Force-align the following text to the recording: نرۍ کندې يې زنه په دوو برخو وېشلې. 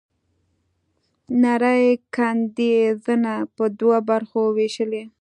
نرۍ 1.41 1.85
کندې 2.15 2.69
يې 2.75 2.85
زنه 3.05 3.33
په 3.55 3.63
دوو 3.77 3.97
برخو 4.09 4.41
وېشلې. 4.55 5.03